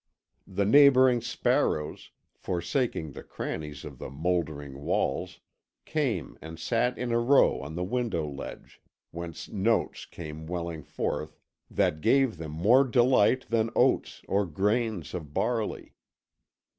[0.47, 5.41] The neighbouring sparrows, forsaking the crannies of the mouldering walls,
[5.85, 11.37] came and sat in a row on the window ledge whence notes came welling forth
[11.69, 15.93] that gave them more delight than oats or grains of barley.